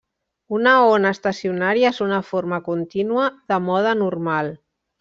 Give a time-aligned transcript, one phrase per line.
[0.59, 4.51] Una ona estacionària és una forma contínua de mode normal.